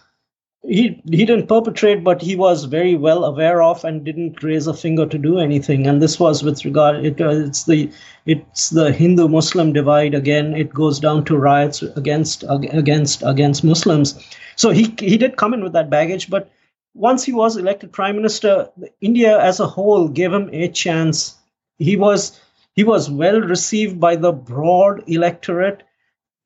[0.63, 4.73] he he didn't perpetrate but he was very well aware of and didn't raise a
[4.73, 5.87] finger to do anything.
[5.87, 7.91] And this was with regard it, uh, it's the
[8.25, 10.55] it's the hindu muslim divide again.
[10.55, 14.15] It goes down to riots against against against muslims.
[14.55, 16.49] So he he did come in with that baggage but
[16.93, 18.69] once he was elected prime minister
[19.01, 21.35] india as a whole gave him a chance.
[21.77, 22.39] He was
[22.75, 25.83] he was well received by the broad electorate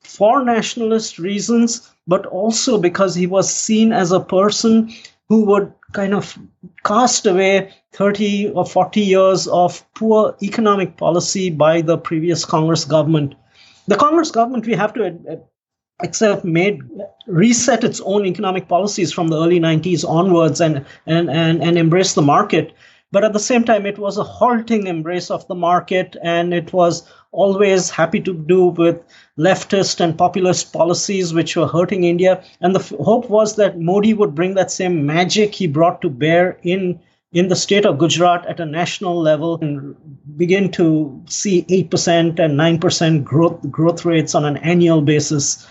[0.05, 4.93] for nationalist reasons, but also because he was seen as a person
[5.27, 6.37] who would kind of
[6.85, 13.33] cast away 30 or 40 years of poor economic policy by the previous Congress government.
[13.87, 15.41] The Congress government, we have to
[16.01, 16.81] accept, made
[17.27, 22.13] reset its own economic policies from the early 90s onwards and, and, and, and embrace
[22.13, 22.73] the market.
[23.15, 26.73] But at the same time, it was a halting embrace of the market, and it
[26.73, 28.99] was always happy to do with
[29.39, 32.43] leftist and populist policies which were hurting India.
[32.59, 36.09] And the f- hope was that Modi would bring that same magic he brought to
[36.09, 36.99] bear in
[37.31, 39.95] in the state of Gujarat at a national level and
[40.35, 45.65] begin to see 8% and 9% growth growth rates on an annual basis.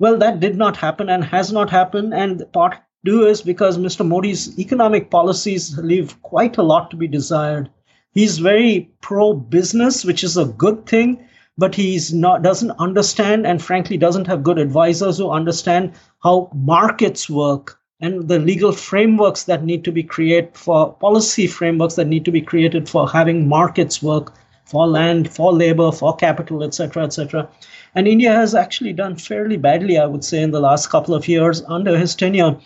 [0.00, 2.14] Well, that did not happen and has not happened.
[2.14, 4.06] And part do is because Mr.
[4.06, 7.70] Modi's economic policies leave quite a lot to be desired.
[8.12, 11.24] He's very pro business, which is a good thing,
[11.56, 17.30] but he's not doesn't understand and frankly doesn't have good advisors who understand how markets
[17.30, 22.24] work and the legal frameworks that need to be created for policy frameworks that need
[22.24, 24.32] to be created for having markets work
[24.64, 27.48] for land, for labor, for capital, etc., etc.
[27.94, 31.26] And India has actually done fairly badly, I would say, in the last couple of
[31.26, 32.56] years under his tenure.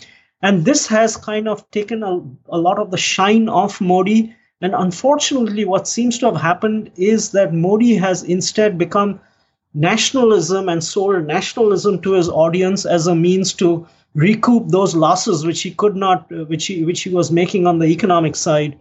[0.44, 4.36] And this has kind of taken a, a lot of the shine off Modi.
[4.60, 9.18] And unfortunately, what seems to have happened is that Modi has instead become
[9.72, 15.62] nationalism and sold nationalism to his audience as a means to recoup those losses which
[15.62, 18.78] he could not uh, which he which he was making on the economic side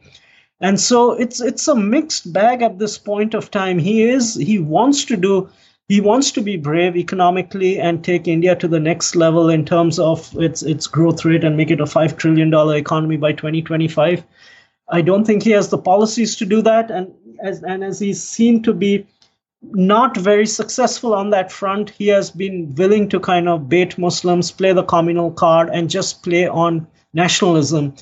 [0.59, 4.59] and so it's it's a mixed bag at this point of time he is he
[4.59, 5.49] wants to do
[5.89, 9.99] he wants to be brave economically and take India to the next level in terms
[9.99, 14.23] of its its growth rate and make it a five trillion dollar economy by 2025.
[14.89, 18.23] I don't think he has the policies to do that, and as and as he's
[18.23, 19.05] seen to be
[19.71, 24.51] not very successful on that front, he has been willing to kind of bait Muslims,
[24.51, 27.93] play the communal card, and just play on nationalism.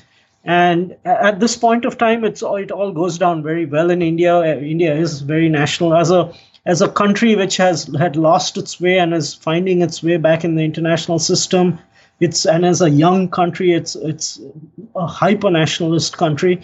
[0.44, 4.36] And at this point of time, it's it all goes down very well in India.
[4.38, 6.32] Uh, India is very national as a
[6.64, 10.44] as a country which has had lost its way and is finding its way back
[10.44, 11.78] in the international system
[12.22, 14.40] it's and as a young country it's it's
[14.94, 16.60] a hyper nationalist country.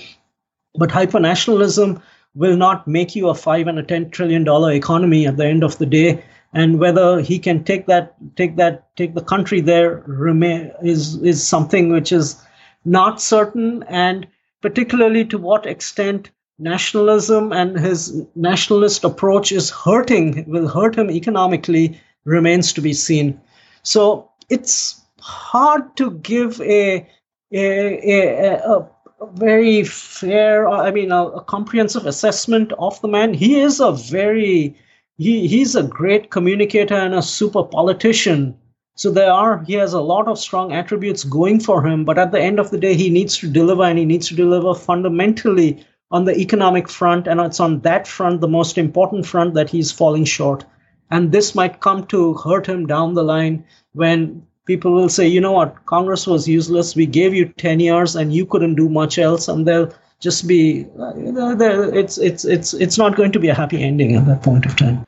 [0.75, 2.01] But hyper nationalism
[2.35, 5.65] will not make you a 5 and a 10 trillion dollar economy at the end
[5.65, 6.23] of the day.
[6.53, 11.45] And whether he can take that take that take the country there remain is is
[11.45, 12.41] something which is
[12.85, 13.83] not certain.
[13.89, 14.29] And
[14.63, 22.01] particularly to what extent nationalism and his nationalist approach is hurting, will hurt him economically,
[22.25, 23.41] remains to be seen.
[23.83, 27.09] So it's hard to give a,
[27.53, 28.91] a, a,
[29.21, 33.35] a very fair, I mean, a, a, comprehensive assessment of the man.
[33.35, 34.77] He is a very,
[35.17, 38.57] he, he's a great communicator and a super politician.
[38.97, 42.33] So there are, he has a lot of strong attributes going for him, but at
[42.33, 45.85] the end of the day, he needs to deliver and he needs to deliver fundamentally
[46.11, 49.93] on the economic front, and it's on that front, the most important front, that he's
[49.93, 50.65] falling short.
[51.11, 55.41] And this might come to hurt him down the line when people will say, you
[55.41, 56.95] know what, Congress was useless.
[56.95, 59.49] We gave you 10 years and you couldn't do much else.
[59.49, 64.15] And they'll just be, it's, it's, it's, it's not going to be a happy ending
[64.15, 65.05] at that point of time.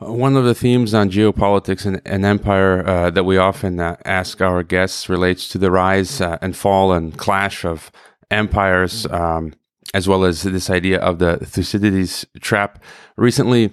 [0.00, 4.40] One of the themes on geopolitics and, and empire uh, that we often uh, ask
[4.40, 7.90] our guests relates to the rise uh, and fall and clash of
[8.30, 9.06] empires.
[9.06, 9.54] Um,
[9.94, 12.82] as well as this idea of the Thucydides trap.
[13.16, 13.72] Recently,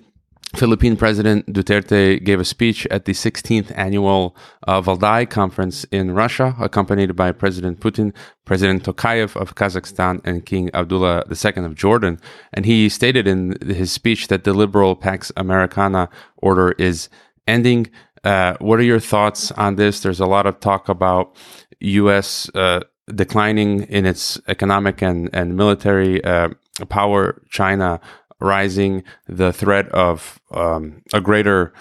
[0.56, 6.56] Philippine President Duterte gave a speech at the 16th annual uh, Valdai conference in Russia,
[6.60, 8.14] accompanied by President Putin,
[8.46, 12.22] President Tokayev of Kazakhstan, and King Abdullah II of Jordan.
[12.54, 17.10] And he stated in his speech that the liberal Pax Americana order is
[17.48, 17.88] ending.
[18.24, 20.00] Uh, what are your thoughts on this?
[20.00, 21.36] There's a lot of talk about
[21.82, 22.50] U.S.
[22.56, 22.80] Uh,
[23.14, 26.50] declining in its economic and, and military uh,
[26.90, 28.00] power, China
[28.40, 31.74] rising, the threat of um, a greater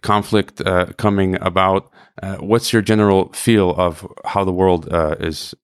[0.00, 1.90] conflict uh, coming about.
[2.22, 5.54] Uh, what's your general feel of how the world uh, is,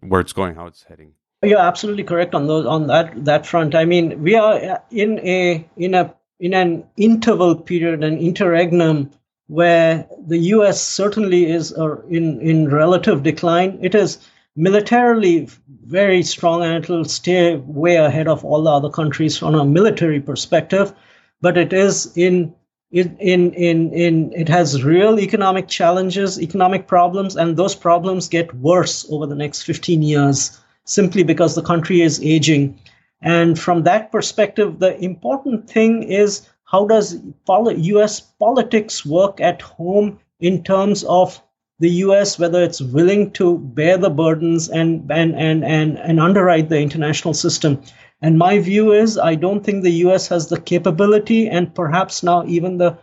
[0.00, 1.12] where it's going, how it's heading?
[1.42, 3.74] You're absolutely correct on those on that that front.
[3.74, 9.10] I mean, we are in a in a in an interval period, an interregnum
[9.48, 10.82] where the U.S.
[10.82, 13.78] certainly is uh, in in relative decline.
[13.82, 14.18] It is
[14.56, 15.48] militarily
[15.84, 20.20] very strong and it'll stay way ahead of all the other countries from a military
[20.20, 20.92] perspective.
[21.40, 22.54] But it is in
[22.90, 23.16] in
[23.52, 29.26] in in it has real economic challenges economic problems and those problems get worse over
[29.26, 32.78] the next 15 years simply because the country is aging.
[33.20, 37.16] And from that perspective the important thing is how does
[37.48, 41.42] us politics work at home in terms of
[41.80, 46.68] the US, whether it's willing to bear the burdens and, and, and, and, and underwrite
[46.68, 47.82] the international system.
[48.22, 52.44] And my view is I don't think the US has the capability and perhaps now
[52.46, 52.98] even the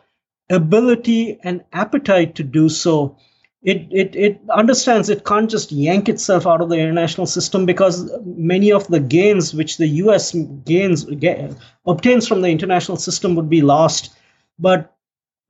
[0.50, 3.18] ability and appetite to do so.
[3.62, 8.10] It, it, it understands it can't just yank itself out of the international system because
[8.26, 10.34] many of the gains which the US
[10.66, 11.56] gains get,
[11.86, 14.16] obtains from the international system would be lost.
[14.58, 14.91] But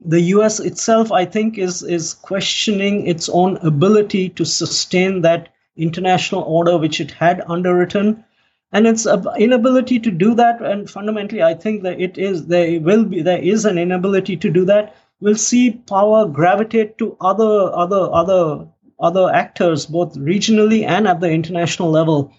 [0.03, 6.41] the US itself, I think, is is questioning its own ability to sustain that international
[6.41, 8.23] order which it had underwritten,
[8.71, 9.05] and its
[9.37, 10.61] inability to do that.
[10.61, 14.49] And fundamentally, I think that it is there will be there is an inability to
[14.49, 14.95] do that.
[15.19, 18.67] We'll see power gravitate to other other other
[18.99, 22.33] other actors, both regionally and at the international level,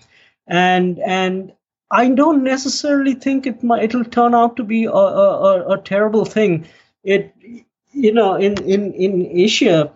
[0.49, 1.53] and and
[1.93, 6.25] I don't necessarily think it might it'll turn out to be a, a, a terrible
[6.25, 6.67] thing
[7.05, 7.35] it
[7.93, 9.93] you know in in in asia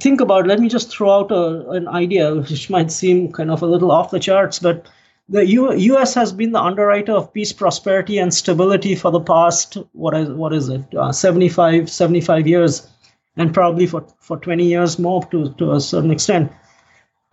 [0.00, 3.62] think about let me just throw out a, an idea which might seem kind of
[3.62, 4.88] a little off the charts but
[5.28, 9.76] the U- us has been the underwriter of peace prosperity and stability for the past
[9.92, 12.88] what is what is it uh, 75 75 years
[13.36, 16.50] and probably for for 20 years more to to a certain extent.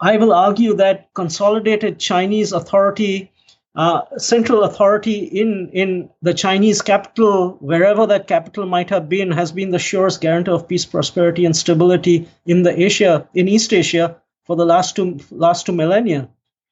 [0.01, 3.31] I will argue that consolidated chinese authority
[3.76, 9.51] uh, central authority in in the Chinese capital, wherever that capital might have been, has
[9.51, 14.15] been the surest guarantor of peace, prosperity, and stability in the Asia, in East Asia,
[14.45, 16.30] for the last two last two millennia.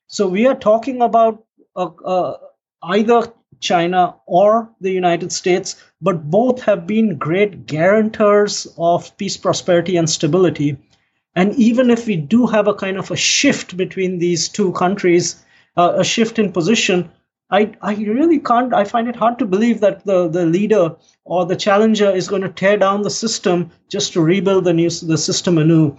[0.08, 1.44] So we are talking about
[1.76, 2.38] uh, uh,
[2.84, 9.98] either China or the United States, but both have been great guarantors of peace, prosperity,
[9.98, 10.78] and stability.
[11.36, 15.43] And even if we do have a kind of a shift between these two countries,
[15.78, 17.12] uh, a shift in position,
[17.50, 21.46] I, I really can't, I find it hard to believe that the, the leader or
[21.46, 25.18] the challenger is going to tear down the system just to rebuild the new the
[25.18, 25.96] system anew.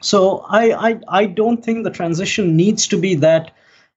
[0.00, 3.50] So I, I, I don't think the transition needs to be that,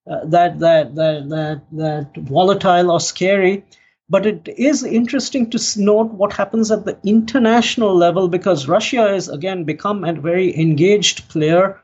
[0.09, 3.64] uh, that, that, that, that, that volatile or scary.
[4.09, 9.30] But it is interesting to note what happens at the international level because Russia has
[9.30, 11.81] again become a very engaged player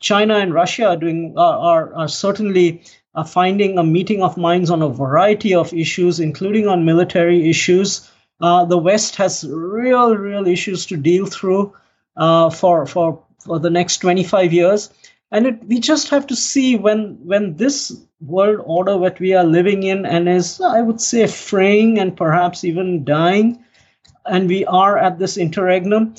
[0.00, 2.82] China and Russia are doing are, are certainly
[3.14, 8.10] uh, finding a meeting of minds on a variety of issues, including on military issues.
[8.40, 11.74] Uh, the West has real, real issues to deal through
[12.16, 14.90] uh, for for for the next 25 years,
[15.30, 19.44] and it, we just have to see when when this world order that we are
[19.44, 23.62] living in and is, I would say, fraying and perhaps even dying,
[24.26, 26.14] and we are at this interregnum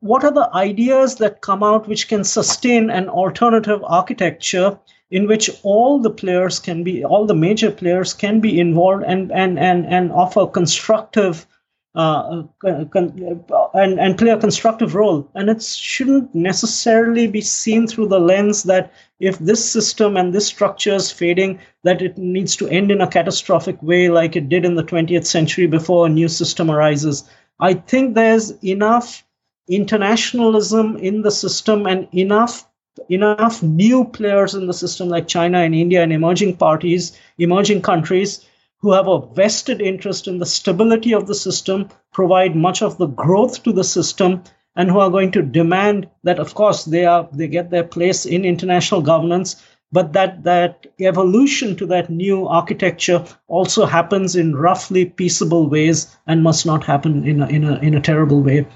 [0.00, 4.78] what are the ideas that come out which can sustain an alternative architecture
[5.10, 9.30] in which all the players can be all the major players can be involved and
[9.32, 11.46] and and, and offer constructive
[11.94, 13.44] uh, con-
[13.74, 15.28] and, and play a constructive role.
[15.34, 20.46] And it shouldn't necessarily be seen through the lens that if this system and this
[20.46, 24.64] structure is fading, that it needs to end in a catastrophic way like it did
[24.64, 27.28] in the 20th century before a new system arises.
[27.58, 29.24] I think there's enough
[29.68, 32.66] internationalism in the system and enough
[33.08, 38.44] enough new players in the system like China and India and emerging parties, emerging countries
[38.80, 43.06] who have a vested interest in the stability of the system, provide much of the
[43.06, 44.42] growth to the system,
[44.76, 48.24] and who are going to demand that, of course, they are they get their place
[48.24, 55.04] in international governance, but that that evolution to that new architecture also happens in roughly
[55.04, 58.66] peaceable ways and must not happen in a, in a, in a terrible way.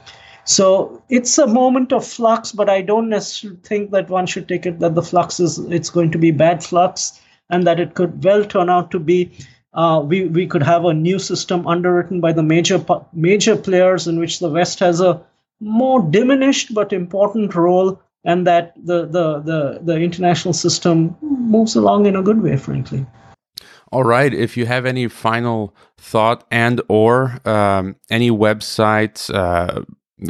[0.44, 4.66] So it's a moment of flux, but I don't necessarily think that one should take
[4.66, 7.20] it that the flux is it's going to be bad flux,
[7.50, 9.30] and that it could well turn out to be.
[9.72, 14.18] Uh, we we could have a new system underwritten by the major major players in
[14.18, 15.20] which the West has a
[15.60, 22.06] more diminished but important role, and that the the the, the international system moves along
[22.06, 23.06] in a good way, frankly.
[23.90, 24.34] All right.
[24.34, 29.82] If you have any final thought and or um, any websites, uh,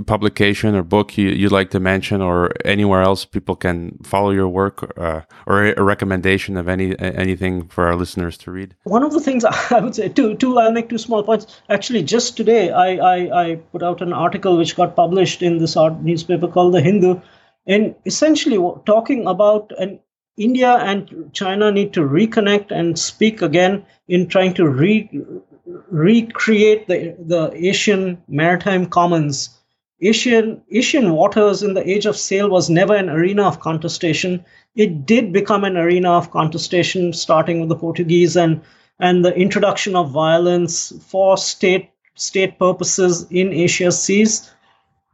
[0.06, 4.48] publication or book you, would like to mention or anywhere else people can follow your
[4.48, 8.74] work uh, or a recommendation of any anything for our listeners to read?
[8.84, 11.60] One of the things i would say two two i'll make two small points.
[11.68, 15.76] Actually just today i i, I put out an article which got published in this
[15.76, 17.20] art newspaper called the hindu.
[17.66, 20.00] And essentially talking about an
[20.36, 25.08] india and china need to reconnect and speak again in trying to re
[25.90, 29.60] recreate the the asian maritime commons
[30.04, 34.44] Asian, Asian waters in the age of sail was never an arena of contestation.
[34.76, 38.60] It did become an arena of contestation starting with the Portuguese and,
[39.00, 44.50] and the introduction of violence for state, state purposes in Asia's seas.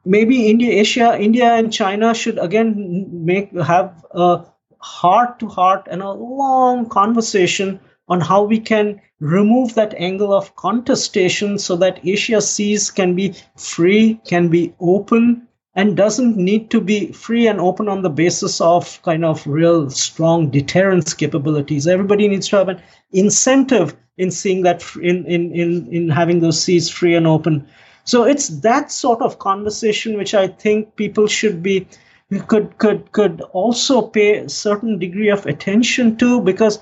[0.05, 4.45] maybe India, Asia, India and China should again make have a
[4.79, 7.79] heart to heart and a long conversation
[8.11, 13.35] on how we can remove that angle of contestation so that Asia seas can be
[13.57, 15.47] free, can be open,
[15.77, 19.89] and doesn't need to be free and open on the basis of kind of real
[19.89, 21.87] strong deterrence capabilities.
[21.87, 22.83] Everybody needs to have an
[23.13, 27.67] incentive in seeing that in in in, in having those seas free and open.
[28.05, 31.87] So it's that sort of conversation which I think people should be
[32.49, 36.81] could could could also pay a certain degree of attention to because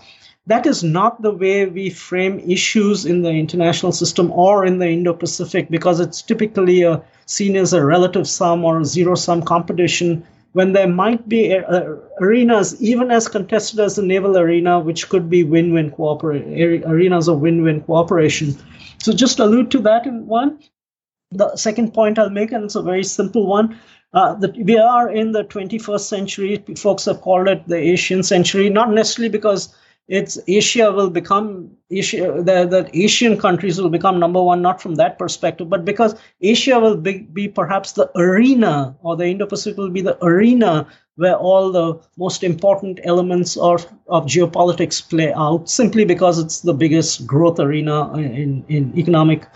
[0.48, 4.88] that is not the way we frame issues in the international system or in the
[4.88, 10.72] Indo-Pacific because it's typically a, seen as a relative sum or a zero-sum competition when
[10.72, 15.44] there might be uh, arenas even as contested as the naval arena which could be
[15.44, 18.56] win-win cooperation arenas of win-win cooperation.
[19.02, 20.58] So just allude to that in one.
[21.30, 23.78] The second point i'll make and it's a very simple one
[24.14, 28.70] uh, that we are in the 21st century folks have called it the asian century
[28.70, 29.74] not necessarily because
[30.08, 34.94] it's Asia will become Asia the, the Asian countries will become number one not from
[34.94, 39.90] that perspective but because Asia will be, be perhaps the arena or the Indo-Pacific will
[39.90, 40.86] be the arena
[41.16, 46.72] where all the most important elements of, of geopolitics play out simply because it's the
[46.72, 49.46] biggest growth arena in, in economic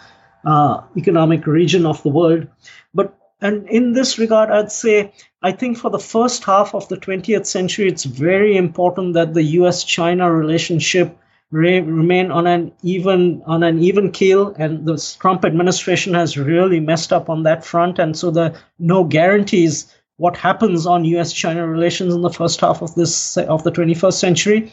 [0.45, 2.49] uh, economic region of the world.
[2.93, 5.13] But and in this regard, I'd say
[5.45, 9.43] I think for the first half of the 20th century, it's very important that the
[9.43, 11.19] U.S.-China relationship
[11.51, 16.79] re- remain on an even on an even keel, and the Trump administration has really
[16.79, 22.15] messed up on that front, and so the no guarantees what happens on U.S.-China relations
[22.15, 24.73] in the first half of this of the 21st century.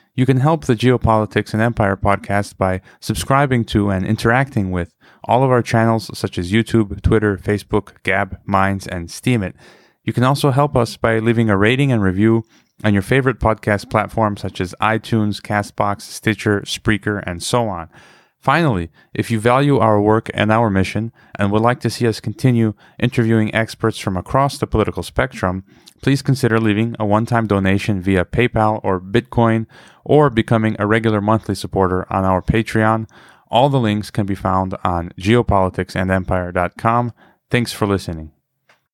[0.13, 4.93] You can help the Geopolitics and Empire podcast by subscribing to and interacting with
[5.23, 9.53] all of our channels such as YouTube, Twitter, Facebook, Gab, Minds, and Steemit.
[10.03, 12.43] You can also help us by leaving a rating and review
[12.83, 17.87] on your favorite podcast platforms such as iTunes, Castbox, Stitcher, Spreaker, and so on.
[18.37, 22.19] Finally, if you value our work and our mission and would like to see us
[22.19, 25.63] continue interviewing experts from across the political spectrum,
[26.01, 29.67] please consider leaving a one time donation via PayPal or Bitcoin
[30.03, 33.09] or becoming a regular monthly supporter on our Patreon.
[33.49, 37.13] All the links can be found on geopoliticsandempire.com.
[37.49, 38.31] Thanks for listening.